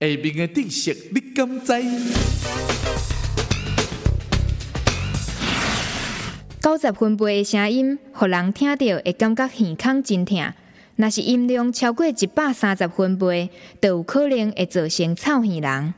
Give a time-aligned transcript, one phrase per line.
[0.00, 1.72] 下面的知识你敢知？
[6.62, 10.54] 九十分贝的声音，互人听到会感觉耳孔真疼。
[10.94, 13.50] 若是音量超过一百三十分贝，
[13.82, 15.92] 就有可能会造成臭耳聋。